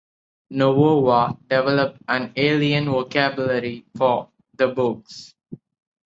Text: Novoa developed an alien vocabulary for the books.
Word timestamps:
Novoa 0.51 1.37
developed 1.47 2.01
an 2.07 2.33
alien 2.35 2.85
vocabulary 2.89 3.85
for 3.95 4.29
the 4.57 4.67
books. 4.67 5.35